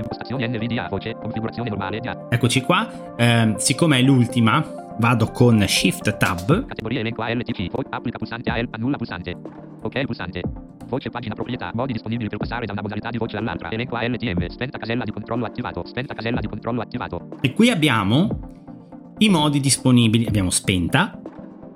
Impostazioni 0.00 0.48
NVDA 0.48 0.88
voce. 0.88 1.14
Configurazione 1.14 1.68
normale. 1.68 2.00
Eccoci 2.28 2.62
qua, 2.62 2.88
Ehm, 3.16 3.56
siccome 3.56 3.98
è 3.98 4.02
l'ultima, 4.02 4.64
vado 5.00 5.32
con 5.32 5.58
Shift 5.66 6.16
Tab. 6.18 6.66
Categoria 6.66 7.00
elenco 7.00 7.22
ALTC. 7.22 7.68
Applica 7.88 8.18
pulsante 8.18 8.50
AL. 8.50 8.68
Annulla 8.70 8.96
pulsante. 8.96 9.34
Ok 9.82 10.04
pulsante. 10.04 10.42
Voce 10.86 11.08
pagina 11.08 11.34
proprietà. 11.34 11.70
Modi 11.74 11.94
disponibili 11.94 12.28
per 12.28 12.38
passare 12.38 12.66
da 12.66 12.72
una 12.72 12.82
modalità 12.82 13.10
di 13.10 13.16
voce 13.18 13.36
all'altra. 13.38 13.70
Elenco 13.70 13.96
ALTM. 13.96 14.46
Spenta 14.48 14.78
casella 14.78 15.04
di 15.04 15.10
controllo 15.10 15.46
attivato. 15.46 15.84
Spenta 15.86 16.14
casella 16.14 16.40
di 16.40 16.46
controllo 16.46 16.82
attivato. 16.82 17.30
E 17.40 17.52
qui 17.54 17.70
abbiamo 17.70 19.14
i 19.18 19.28
modi 19.30 19.58
disponibili. 19.58 20.26
Abbiamo 20.26 20.50
spenta, 20.50 21.18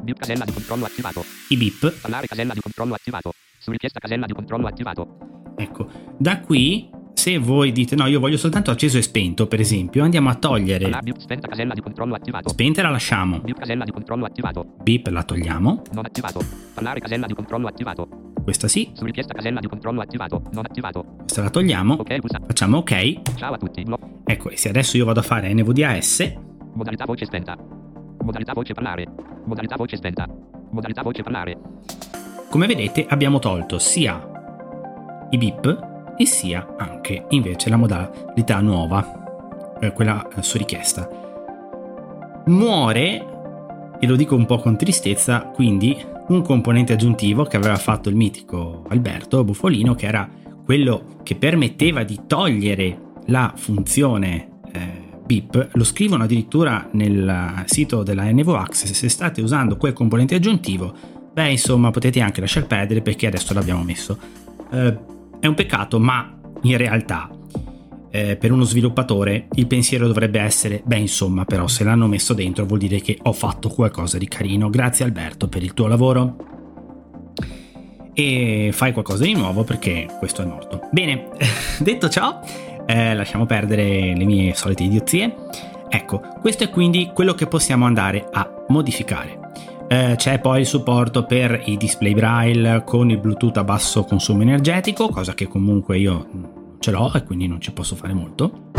Bip 0.02 0.18
casella 0.18 0.44
di 0.44 0.52
controllo 0.52 0.84
attivato. 0.84 1.24
i 1.48 1.56
beep. 1.56 2.00
Parlare 2.00 2.26
casella 2.26 2.52
di 2.52 2.60
controllo 2.60 2.92
attivato. 2.92 3.32
Su 3.58 3.70
richiesta 3.70 3.98
casella 3.98 4.26
di 4.26 4.34
controllo 4.34 4.66
attivato. 4.66 5.16
Ecco, 5.56 5.88
da 6.18 6.40
qui, 6.40 6.90
se 7.24 7.38
voi 7.38 7.72
dite 7.72 7.96
no, 7.96 8.04
io 8.06 8.20
voglio 8.20 8.36
soltanto 8.36 8.70
acceso 8.70 8.98
e 8.98 9.02
spento, 9.02 9.46
per 9.46 9.58
esempio, 9.58 10.04
andiamo 10.04 10.28
a 10.28 10.34
togliere 10.34 10.90
bip 11.02 11.16
spenta 11.16 11.48
casella 11.48 11.72
di 11.72 11.80
controllo 11.80 12.14
attivato. 12.14 12.50
spenta 12.50 12.82
la 12.82 12.90
lasciamo, 12.90 13.38
Bip 13.38 13.58
casella 13.58 13.84
di 13.84 13.92
controllo 13.92 14.26
attivato. 14.26 14.74
beep 14.82 15.06
la 15.06 15.22
togliamo, 15.22 15.82
Non 15.92 16.04
attivato. 16.04 16.40
Parlare 16.74 17.00
casella 17.00 17.24
di 17.26 17.32
controllo 17.32 17.66
attivato. 17.66 18.06
questa 18.42 18.68
sì, 18.68 18.90
Su 18.92 19.06
richiesta 19.06 19.32
casella 19.32 19.58
di 19.60 19.68
controllo 19.68 20.02
attivato. 20.02 20.42
Non 20.52 20.66
attivato. 20.66 21.14
questa 21.20 21.40
la 21.40 21.48
togliamo, 21.48 21.94
Ok 21.94 22.18
pulsante. 22.18 22.46
facciamo 22.46 22.76
ok. 22.76 23.22
Ciao 23.36 23.54
a 23.54 23.56
tutti. 23.56 23.82
Blo- 23.84 24.20
Ecco, 24.26 24.50
e 24.50 24.58
se 24.58 24.68
adesso 24.68 24.98
io 24.98 25.06
vado 25.06 25.20
a 25.20 25.22
fare 25.22 25.50
NVDA 25.54 25.98
S, 25.98 26.30
Modalità 26.74 27.06
voce 27.06 27.24
spenta. 27.24 27.56
Modalità 28.22 28.52
voce 28.52 28.74
parlare. 28.74 29.06
Modalità 29.46 29.76
voce 29.76 29.96
spenta. 29.96 30.28
Modalità 30.72 31.00
voce 31.00 31.22
parlare. 31.22 31.56
come 32.50 32.66
vedete 32.66 33.06
abbiamo 33.08 33.38
tolto 33.38 33.78
sia 33.78 34.28
i 35.30 35.38
beep 35.38 35.92
e 36.16 36.26
sia 36.26 36.74
anche 36.78 37.26
invece 37.30 37.70
la 37.70 37.76
modalità 37.76 38.60
nuova, 38.60 39.76
eh, 39.80 39.92
quella 39.92 40.26
eh, 40.28 40.42
su 40.42 40.58
richiesta. 40.58 41.08
Muore, 42.46 43.26
e 43.98 44.06
lo 44.06 44.16
dico 44.16 44.34
un 44.34 44.46
po' 44.46 44.58
con 44.58 44.76
tristezza, 44.76 45.50
quindi 45.54 45.96
un 46.28 46.42
componente 46.42 46.92
aggiuntivo 46.92 47.44
che 47.44 47.56
aveva 47.56 47.76
fatto 47.76 48.08
il 48.08 48.16
mitico 48.16 48.84
Alberto 48.88 49.44
Buffolino, 49.44 49.94
che 49.94 50.06
era 50.06 50.28
quello 50.64 51.18
che 51.22 51.36
permetteva 51.36 52.02
di 52.04 52.20
togliere 52.26 52.98
la 53.26 53.52
funzione 53.56 54.60
eh, 54.72 55.02
beep, 55.24 55.70
lo 55.72 55.84
scrivono 55.84 56.24
addirittura 56.24 56.88
nel 56.92 57.64
sito 57.66 58.02
della 58.02 58.30
NVO 58.30 58.56
Access, 58.56 58.92
se 58.92 59.08
state 59.08 59.40
usando 59.40 59.76
quel 59.76 59.92
componente 59.92 60.34
aggiuntivo, 60.34 60.94
beh 61.32 61.50
insomma 61.50 61.90
potete 61.90 62.20
anche 62.20 62.40
lasciar 62.40 62.66
perdere 62.66 63.00
perché 63.00 63.26
adesso 63.26 63.54
l'abbiamo 63.54 63.82
messo. 63.82 64.18
Eh, 64.70 65.12
è 65.44 65.46
un 65.46 65.54
peccato, 65.54 66.00
ma 66.00 66.34
in 66.62 66.78
realtà 66.78 67.28
eh, 68.10 68.36
per 68.36 68.50
uno 68.50 68.64
sviluppatore 68.64 69.48
il 69.56 69.66
pensiero 69.66 70.06
dovrebbe 70.06 70.40
essere, 70.40 70.80
beh 70.82 70.96
insomma 70.96 71.44
però 71.44 71.66
se 71.66 71.84
l'hanno 71.84 72.06
messo 72.06 72.32
dentro 72.32 72.64
vuol 72.64 72.78
dire 72.78 73.00
che 73.02 73.18
ho 73.20 73.32
fatto 73.32 73.68
qualcosa 73.68 74.16
di 74.16 74.26
carino, 74.26 74.70
grazie 74.70 75.04
Alberto 75.04 75.48
per 75.48 75.62
il 75.62 75.74
tuo 75.74 75.86
lavoro 75.86 76.36
e 78.14 78.70
fai 78.72 78.92
qualcosa 78.92 79.24
di 79.24 79.34
nuovo 79.34 79.64
perché 79.64 80.08
questo 80.18 80.40
è 80.40 80.46
morto. 80.46 80.88
Bene, 80.90 81.28
detto 81.80 82.08
ciò, 82.08 82.40
eh, 82.86 83.14
lasciamo 83.14 83.44
perdere 83.44 84.16
le 84.16 84.24
mie 84.24 84.54
solite 84.54 84.84
idiozie. 84.84 85.34
Ecco, 85.90 86.22
questo 86.40 86.64
è 86.64 86.70
quindi 86.70 87.10
quello 87.12 87.34
che 87.34 87.46
possiamo 87.46 87.84
andare 87.84 88.26
a 88.32 88.64
modificare. 88.68 89.43
Eh, 89.86 90.14
c'è 90.16 90.40
poi 90.40 90.60
il 90.60 90.66
supporto 90.66 91.24
per 91.24 91.62
i 91.66 91.76
display 91.76 92.14
braille 92.14 92.82
con 92.84 93.10
il 93.10 93.18
Bluetooth 93.18 93.56
a 93.58 93.64
basso 93.64 94.04
consumo 94.04 94.42
energetico, 94.42 95.08
cosa 95.08 95.34
che 95.34 95.46
comunque 95.46 95.98
io 95.98 96.26
ce 96.78 96.90
l'ho 96.90 97.12
e 97.12 97.22
quindi 97.22 97.46
non 97.46 97.60
ci 97.60 97.72
posso 97.72 97.94
fare 97.94 98.14
molto. 98.14 98.70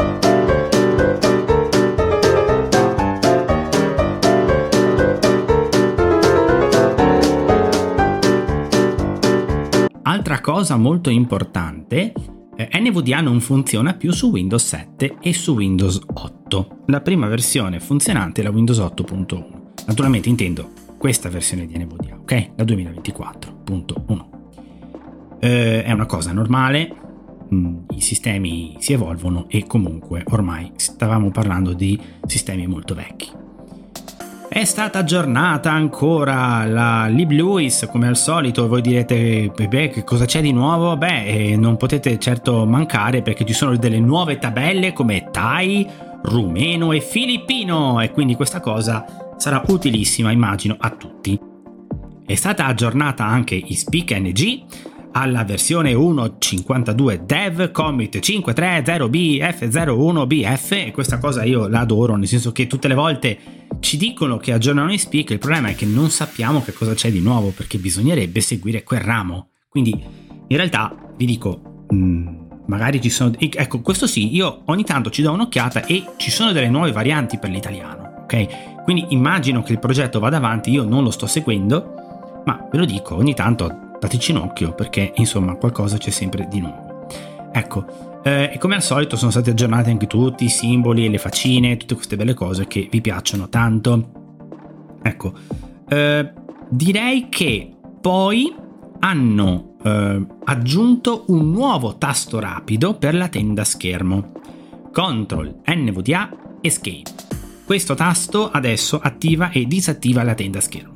Altra 10.02 10.42
cosa 10.42 10.76
molto 10.76 11.10
importante, 11.12 12.14
eh, 12.56 12.70
NVDA 12.80 13.22
non 13.22 13.40
funziona 13.42 13.94
più 13.94 14.12
su 14.12 14.32
Windows 14.32 14.66
7 14.66 15.18
e 15.22 15.34
su 15.34 15.54
Windows 15.54 16.00
8. 16.14 16.84
La 16.88 17.02
prima 17.02 17.28
versione 17.28 17.80
funzionante 17.80 18.42
è 18.42 18.44
la 18.44 18.50
Windows 18.50 18.80
8.1. 18.80 19.74
Naturalmente 19.86 20.30
intendo 20.30 20.84
questa 21.06 21.30
versione 21.30 21.68
di 21.68 21.78
NVDA, 21.78 22.16
ok? 22.16 22.50
La 22.56 22.64
2024.1. 22.64 24.26
Eh, 25.40 25.84
è 25.84 25.92
una 25.92 26.08
cosa 26.08 26.32
normale, 26.32 26.96
mm, 27.54 27.78
i 27.92 28.02
sistemi 28.02 28.76
si 28.80 28.94
evolvono 28.94 29.46
e 29.48 29.68
comunque 29.68 30.24
ormai 30.30 30.72
stavamo 30.78 31.30
parlando 31.30 31.74
di 31.74 32.02
sistemi 32.26 32.66
molto 32.66 32.96
vecchi. 32.96 33.30
È 34.50 34.64
stata 34.64 34.98
aggiornata 34.98 35.72
ancora 35.72 36.66
la 36.66 37.06
LibLewis 37.06 37.88
come 37.92 38.08
al 38.08 38.18
solito, 38.18 38.68
voi 38.68 38.82
direte 38.82 39.52
beh, 39.56 39.90
che 39.90 40.04
cosa 40.04 40.26
c'è 40.26 40.42
di 40.42 40.54
nuovo? 40.54 40.98
Beh, 40.98 41.26
eh, 41.26 41.56
non 41.56 41.78
potete 41.78 42.18
certo 42.18 42.66
mancare 42.66 43.22
perché 43.22 43.46
ci 43.46 43.54
sono 43.54 43.78
delle 43.78 44.00
nuove 44.00 44.40
tabelle 44.40 44.92
come 44.92 45.30
Thai, 45.30 45.88
rumeno 46.24 46.94
e 46.94 47.00
filippino 47.00 48.02
e 48.02 48.10
quindi 48.10 48.34
questa 48.34 48.60
cosa 48.60 49.25
sarà 49.38 49.64
utilissima 49.68 50.32
immagino 50.32 50.78
a 50.80 50.90
tutti. 50.92 51.38
È 52.26 52.36
stata 52.36 52.66
aggiornata 52.66 53.26
anche 53.26 53.62
Speak 53.72 54.12
NG 54.12 54.64
alla 55.12 55.44
versione 55.44 55.94
1.52 55.94 57.24
dev 57.24 57.72
commit 57.72 58.18
530bf01bf 58.18 60.88
e 60.88 60.92
questa 60.92 61.20
cosa 61.20 61.44
io 61.44 61.68
la 61.68 61.80
adoro 61.80 62.16
nel 62.18 62.28
senso 62.28 62.52
che 62.52 62.68
tutte 62.68 62.90
le 62.90 62.96
volte 62.96 63.38
ci 63.80 63.96
dicono 63.96 64.36
che 64.38 64.52
aggiornano 64.52 64.92
i 64.92 64.98
speak 64.98 65.30
il 65.30 65.38
problema 65.38 65.70
è 65.70 65.76
che 65.76 65.86
non 65.86 66.10
sappiamo 66.10 66.62
che 66.62 66.74
cosa 66.74 66.94
c'è 66.94 67.10
di 67.12 67.22
nuovo 67.22 67.52
perché 67.52 67.78
bisognerebbe 67.78 68.42
seguire 68.42 68.84
quel 68.84 69.00
ramo 69.00 69.52
quindi 69.70 69.98
in 70.48 70.58
realtà 70.58 70.94
vi 71.16 71.26
dico 71.26 71.86
mh, 71.90 72.46
magari 72.68 73.02
ci 73.02 73.10
sono... 73.10 73.34
Ecco, 73.38 73.82
questo 73.82 74.08
sì, 74.08 74.36
io 74.36 74.62
ogni 74.66 74.84
tanto 74.84 75.10
ci 75.10 75.22
do 75.22 75.32
un'occhiata 75.32 75.86
e 75.86 76.04
ci 76.18 76.32
sono 76.32 76.52
delle 76.52 76.70
nuove 76.70 76.92
varianti 76.92 77.38
per 77.38 77.50
l'italiano, 77.50 78.24
ok? 78.24 78.75
Quindi 78.86 79.08
immagino 79.10 79.64
che 79.64 79.74
il 79.74 79.80
progetto 79.80 80.20
vada 80.20 80.38
avanti, 80.38 80.70
io 80.70 80.84
non 80.84 81.04
lo 81.04 81.10
sto 81.10 81.26
seguendo, 81.26 82.44
ma 82.46 82.68
ve 82.72 82.78
lo 82.78 82.86
dico, 82.86 83.16
ogni 83.16 83.34
tanto 83.34 83.98
dateci 84.00 84.32
un 84.32 84.38
occhio 84.38 84.74
perché 84.74 85.12
insomma 85.16 85.56
qualcosa 85.56 85.98
c'è 85.98 86.12
sempre 86.12 86.48
di 86.48 86.60
nuovo. 86.60 87.08
Ecco, 87.52 88.22
eh, 88.24 88.52
e 88.54 88.58
come 88.60 88.76
al 88.76 88.84
solito 88.84 89.18
sono 89.18 89.32
stati 89.32 89.50
aggiornati 89.50 89.90
anche 89.90 90.06
tutti 90.06 90.46
i 90.46 90.50
simboli 90.50 91.06
e 91.06 91.10
le 91.10 91.18
faccine, 91.18 91.78
tutte 91.78 91.96
queste 91.96 92.16
belle 92.16 92.36
cose 92.36 92.68
che 92.68 92.88
vi 92.92 93.02
piacciono 93.02 93.50
tanto. 93.50 94.12
Ecco, 95.02 95.34
eh, 95.90 96.32
direi 96.70 97.28
che 97.30 97.72
poi 98.00 98.54
hanno 99.00 99.76
eh, 99.84 100.26
aggiunto 100.44 101.26
un 101.28 101.50
nuovo 101.52 101.98
tasto 101.98 102.40
rapido 102.40 102.94
per 102.94 103.16
la 103.16 103.30
tenda 103.30 103.64
schermo. 103.64 104.32
Ctrl 104.92 105.62
NVDA 105.66 106.30
Escape. 106.62 107.35
Questo 107.66 107.96
tasto 107.96 108.52
adesso 108.52 109.00
attiva 109.02 109.50
e 109.50 109.66
disattiva 109.66 110.22
la 110.22 110.36
tenda 110.36 110.62
schermo. 110.62 110.94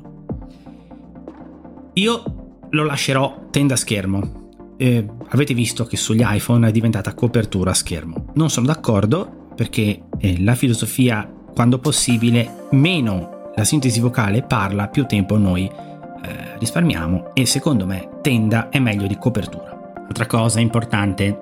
Io 1.94 2.22
lo 2.70 2.84
lascerò 2.84 3.48
tenda 3.50 3.74
schermo. 3.74 4.76
Eh, 4.76 5.04
avete 5.30 5.52
visto 5.52 5.84
che 5.84 5.96
sugli 5.96 6.22
iPhone 6.24 6.68
è 6.68 6.70
diventata 6.70 7.12
copertura 7.12 7.74
schermo. 7.74 8.26
Non 8.34 8.50
sono 8.50 8.66
d'accordo 8.66 9.48
perché 9.56 10.02
eh, 10.18 10.40
la 10.44 10.54
filosofia, 10.54 11.28
quando 11.52 11.80
possibile, 11.80 12.68
meno 12.70 13.50
la 13.56 13.64
sintesi 13.64 13.98
vocale 13.98 14.44
parla, 14.44 14.86
più 14.86 15.06
tempo 15.06 15.36
noi 15.36 15.64
eh, 15.64 16.56
risparmiamo 16.56 17.32
e 17.34 17.46
secondo 17.46 17.84
me 17.84 18.20
tenda 18.22 18.68
è 18.68 18.78
meglio 18.78 19.08
di 19.08 19.16
copertura. 19.18 19.92
Altra 20.06 20.26
cosa 20.26 20.60
importante, 20.60 21.40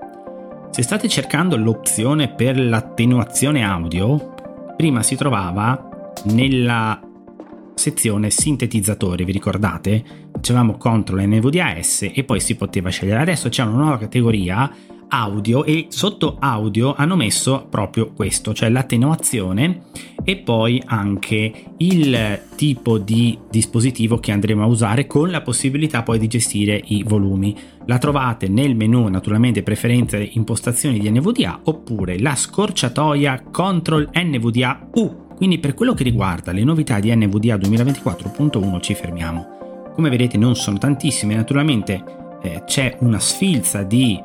se 0.70 0.82
state 0.82 1.06
cercando 1.06 1.54
l'opzione 1.58 2.32
per 2.32 2.58
l'attenuazione 2.58 3.62
audio, 3.62 4.36
prima 4.78 5.02
si 5.02 5.16
trovava 5.16 6.12
nella 6.26 7.02
sezione 7.74 8.30
sintetizzatori, 8.30 9.24
vi 9.24 9.32
ricordate? 9.32 10.04
Facevamo 10.30 10.76
CTRL 10.76 11.20
NVDAS 11.26 12.12
e 12.14 12.22
poi 12.22 12.38
si 12.38 12.54
poteva 12.54 12.88
scegliere. 12.88 13.20
Adesso 13.20 13.48
c'è 13.48 13.64
una 13.64 13.76
nuova 13.76 13.98
categoria 13.98 14.72
audio 15.08 15.64
e 15.64 15.86
sotto 15.88 16.36
audio 16.38 16.94
hanno 16.94 17.16
messo 17.16 17.66
proprio 17.68 18.12
questo, 18.12 18.52
cioè 18.52 18.68
l'attenuazione 18.68 19.82
e 20.24 20.36
poi 20.36 20.82
anche 20.84 21.52
il 21.78 22.40
tipo 22.54 22.98
di 22.98 23.38
dispositivo 23.50 24.18
che 24.18 24.32
andremo 24.32 24.62
a 24.62 24.66
usare 24.66 25.06
con 25.06 25.30
la 25.30 25.40
possibilità 25.40 26.02
poi 26.02 26.18
di 26.18 26.26
gestire 26.26 26.80
i 26.86 27.02
volumi. 27.02 27.56
La 27.86 27.98
trovate 27.98 28.48
nel 28.48 28.76
menu 28.76 29.08
naturalmente 29.08 29.62
preferenze 29.62 30.28
impostazioni 30.32 30.98
di 30.98 31.10
NVDA 31.10 31.60
oppure 31.64 32.18
la 32.18 32.34
scorciatoia 32.34 33.44
CTRL 33.50 34.10
NVDA 34.12 34.88
U. 34.94 35.26
Quindi 35.36 35.58
per 35.58 35.74
quello 35.74 35.94
che 35.94 36.02
riguarda 36.02 36.52
le 36.52 36.64
novità 36.64 36.98
di 36.98 37.14
NVDA 37.14 37.56
2024.1 37.56 38.80
ci 38.80 38.94
fermiamo. 38.94 39.90
Come 39.94 40.10
vedete 40.10 40.36
non 40.36 40.54
sono 40.56 40.78
tantissime, 40.78 41.34
naturalmente 41.34 42.02
eh, 42.42 42.62
c'è 42.66 42.96
una 43.00 43.18
sfilza 43.18 43.82
di 43.82 44.20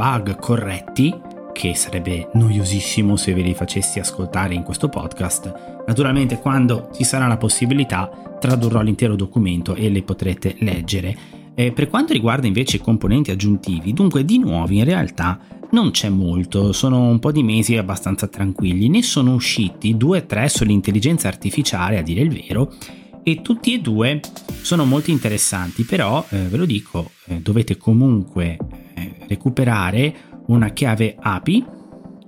bug 0.00 0.38
corretti, 0.38 1.14
che 1.52 1.74
sarebbe 1.74 2.30
noiosissimo 2.32 3.16
se 3.16 3.34
ve 3.34 3.42
li 3.42 3.52
facessi 3.52 3.98
ascoltare 3.98 4.54
in 4.54 4.62
questo 4.62 4.88
podcast. 4.88 5.82
Naturalmente 5.86 6.38
quando 6.38 6.88
ci 6.94 7.04
sarà 7.04 7.26
la 7.26 7.36
possibilità 7.36 8.10
tradurrò 8.40 8.80
l'intero 8.80 9.14
documento 9.14 9.74
e 9.74 9.90
le 9.90 10.02
potrete 10.02 10.56
leggere. 10.60 11.14
Eh, 11.54 11.72
per 11.72 11.90
quanto 11.90 12.14
riguarda 12.14 12.46
invece 12.46 12.76
i 12.76 12.80
componenti 12.80 13.30
aggiuntivi, 13.30 13.92
dunque 13.92 14.24
di 14.24 14.38
nuovi 14.38 14.78
in 14.78 14.84
realtà 14.84 15.38
non 15.72 15.90
c'è 15.90 16.08
molto, 16.08 16.72
sono 16.72 17.02
un 17.02 17.18
po' 17.18 17.30
di 17.30 17.42
mesi 17.42 17.76
abbastanza 17.76 18.26
tranquilli, 18.26 18.88
ne 18.88 19.02
sono 19.02 19.34
usciti 19.34 19.98
due 19.98 20.20
o 20.20 20.24
tre 20.24 20.48
sull'intelligenza 20.48 21.28
artificiale 21.28 21.98
a 21.98 22.02
dire 22.02 22.22
il 22.22 22.30
vero 22.30 22.72
e 23.22 23.42
tutti 23.42 23.74
e 23.74 23.80
due 23.80 24.20
sono 24.62 24.86
molto 24.86 25.10
interessanti, 25.10 25.84
però 25.84 26.24
eh, 26.30 26.38
ve 26.38 26.56
lo 26.56 26.64
dico, 26.64 27.10
eh, 27.26 27.40
dovete 27.40 27.76
comunque 27.76 28.56
eh, 28.89 28.89
recuperare 29.26 30.14
una 30.46 30.70
chiave 30.70 31.16
API 31.18 31.64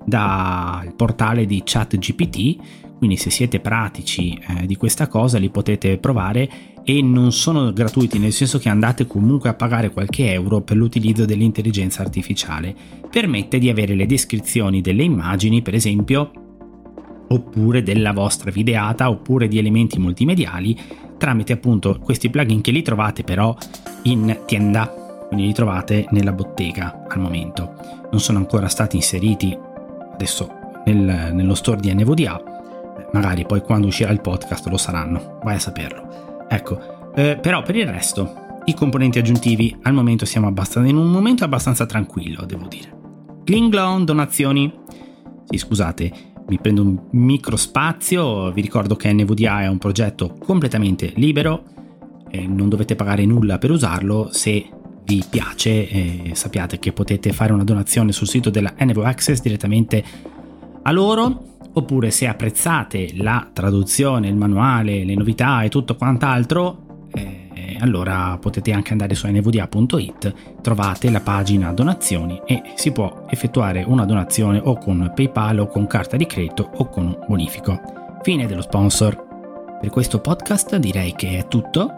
dal 0.04 0.94
portale 0.94 1.46
di 1.46 1.62
ChatGPT, 1.64 2.56
quindi 2.98 3.16
se 3.16 3.30
siete 3.30 3.61
pratici 3.61 4.38
eh, 4.38 4.66
di 4.66 4.76
questa 4.76 5.08
cosa 5.08 5.38
li 5.38 5.50
potete 5.50 5.98
provare 5.98 6.48
e 6.85 7.02
non 7.02 7.32
sono 7.32 7.72
gratuiti, 7.72 8.18
nel 8.18 8.32
senso 8.32 8.58
che 8.58 8.68
andate 8.68 9.06
comunque 9.06 9.48
a 9.48 9.54
pagare 9.54 9.90
qualche 9.90 10.32
euro 10.32 10.62
per 10.62 10.76
l'utilizzo 10.76 11.24
dell'intelligenza 11.24 12.02
artificiale. 12.02 12.74
Permette 13.11 13.58
di 13.58 13.68
avere 13.68 13.94
le 13.94 14.06
descrizioni 14.06 14.80
delle 14.80 15.02
immagini, 15.02 15.62
per 15.62 15.74
esempio, 15.74 16.30
oppure 17.28 17.82
della 17.82 18.12
vostra 18.12 18.50
videata, 18.50 19.08
oppure 19.08 19.48
di 19.48 19.58
elementi 19.58 19.98
multimediali 19.98 20.76
tramite 21.22 21.52
appunto 21.52 22.00
questi 22.02 22.30
plugin 22.30 22.61
che 22.61 22.72
li 22.72 22.82
trovate 22.82 23.22
però 23.22 23.56
in 24.02 24.40
tienda 24.44 25.02
quindi 25.33 25.49
li 25.49 25.55
trovate 25.55 26.07
nella 26.11 26.33
bottega 26.33 27.07
al 27.09 27.18
momento. 27.18 27.73
Non 28.11 28.21
sono 28.21 28.37
ancora 28.37 28.68
stati 28.68 28.97
inseriti 28.97 29.59
adesso 30.12 30.51
nel, 30.85 31.31
nello 31.33 31.55
store 31.55 31.81
di 31.81 31.92
NVDA, 31.92 32.42
magari 33.12 33.47
poi 33.47 33.62
quando 33.62 33.87
uscirà 33.87 34.11
il 34.11 34.21
podcast 34.21 34.66
lo 34.66 34.77
saranno, 34.77 35.38
vai 35.42 35.55
a 35.55 35.59
saperlo. 35.59 36.47
Ecco, 36.51 37.12
eh, 37.14 37.38
però 37.40 37.62
per 37.62 37.77
il 37.77 37.87
resto, 37.87 38.61
i 38.66 38.75
componenti 38.75 39.18
aggiuntivi 39.18 39.75
al 39.85 39.95
momento 39.95 40.27
siamo 40.27 40.49
abbastanza, 40.49 40.90
in 40.90 40.99
un 40.99 41.11
momento 41.11 41.45
abbastanza 41.45 41.87
tranquillo, 41.87 42.45
devo 42.45 42.66
dire. 42.66 43.01
Klinglon, 43.42 44.05
donazioni. 44.05 44.71
Sì, 45.49 45.57
scusate, 45.57 46.12
mi 46.47 46.59
prendo 46.59 46.83
un 46.83 47.01
micro 47.12 47.57
spazio, 47.57 48.53
vi 48.53 48.61
ricordo 48.61 48.97
che 48.97 49.11
NVDA 49.11 49.62
è 49.62 49.66
un 49.66 49.79
progetto 49.79 50.37
completamente 50.45 51.11
libero, 51.16 51.64
e 52.29 52.47
non 52.47 52.68
dovete 52.68 52.97
pagare 52.97 53.25
nulla 53.25 53.57
per 53.57 53.71
usarlo 53.71 54.29
se 54.31 54.68
vi 55.12 55.25
piace 55.29 55.88
eh, 55.88 56.31
sappiate 56.33 56.79
che 56.79 56.92
potete 56.92 57.33
fare 57.33 57.53
una 57.53 57.64
donazione 57.64 58.12
sul 58.12 58.27
sito 58.27 58.48
della 58.48 58.72
NVO 58.79 59.03
Access 59.03 59.42
direttamente 59.42 60.03
a 60.83 60.90
loro 60.90 61.51
oppure 61.75 62.11
se 62.11 62.27
apprezzate 62.27 63.11
la 63.16 63.48
traduzione, 63.53 64.29
il 64.29 64.37
manuale, 64.37 65.05
le 65.05 65.14
novità 65.14 65.62
e 65.62 65.68
tutto 65.68 65.96
quant'altro 65.96 67.09
eh, 67.12 67.77
allora 67.79 68.38
potete 68.40 68.72
anche 68.72 68.92
andare 68.92 69.14
su 69.14 69.27
nvda.it 69.27 70.35
trovate 70.62 71.11
la 71.11 71.20
pagina 71.20 71.72
donazioni 71.72 72.40
e 72.46 72.62
si 72.75 72.90
può 72.92 73.27
effettuare 73.29 73.85
una 73.87 74.07
donazione 74.07 74.61
o 74.62 74.79
con 74.79 75.12
PayPal 75.14 75.59
o 75.59 75.66
con 75.66 75.87
carta 75.87 76.16
di 76.16 76.25
credito 76.25 76.70
o 76.77 76.88
con 76.88 77.07
un 77.07 77.18
bonifico. 77.29 77.81
Fine 78.22 78.46
dello 78.46 78.62
sponsor. 78.62 79.79
Per 79.81 79.90
questo 79.90 80.20
podcast 80.20 80.77
direi 80.77 81.12
che 81.14 81.38
è 81.38 81.48
tutto. 81.48 81.90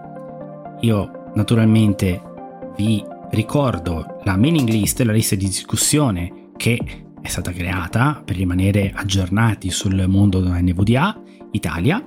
Io 0.81 1.31
naturalmente 1.35 2.33
vi 2.76 3.04
ricordo 3.30 4.20
la 4.24 4.37
mailing 4.37 4.68
list, 4.68 5.00
la 5.00 5.12
lista 5.12 5.34
di 5.34 5.46
discussione 5.46 6.50
che 6.56 6.78
è 7.20 7.28
stata 7.28 7.52
creata 7.52 8.22
per 8.24 8.37
rimanere 8.37 8.92
aggiornati 8.94 9.70
sul 9.70 10.04
mondo 10.06 10.40
NVDA 10.40 11.20
Italia 11.52 12.04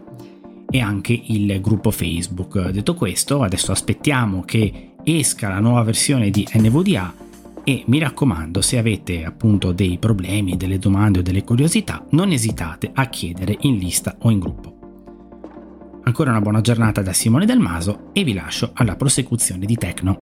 e 0.70 0.80
anche 0.80 1.20
il 1.28 1.60
gruppo 1.62 1.92
Facebook. 1.92 2.70
Detto 2.70 2.94
questo, 2.94 3.42
adesso 3.42 3.72
aspettiamo 3.72 4.44
che 4.44 4.92
esca 5.04 5.50
la 5.50 5.60
nuova 5.60 5.84
versione 5.84 6.30
di 6.30 6.48
NVDA 6.54 7.26
e 7.64 7.84
mi 7.88 8.00
raccomando, 8.00 8.62
se 8.62 8.78
avete 8.78 9.26
appunto 9.26 9.72
dei 9.72 9.98
problemi, 9.98 10.56
delle 10.56 10.80
domande 10.80 11.20
o 11.20 11.22
delle 11.22 11.44
curiosità, 11.44 12.06
non 12.12 12.32
esitate 12.32 12.92
a 12.94 13.08
chiedere 13.08 13.58
in 13.62 13.78
lista 13.78 14.16
o 14.20 14.30
in 14.30 14.40
gruppo. 14.40 14.76
Ancora 16.04 16.30
una 16.30 16.42
buona 16.42 16.62
giornata 16.62 17.02
da 17.02 17.12
Simone 17.12 17.46
Del 17.46 17.60
Maso 17.60 18.12
e 18.14 18.24
vi 18.24 18.34
lascio 18.34 18.72
alla 18.74 18.96
prosecuzione 18.96 19.66
di 19.66 19.76
Tecno. 19.76 20.18